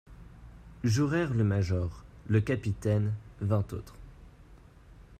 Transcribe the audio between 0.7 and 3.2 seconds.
Jurèrent le major, le capitaine,